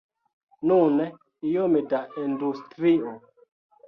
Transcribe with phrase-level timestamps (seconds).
[0.69, 1.05] Nune
[1.49, 3.13] iome da industrio.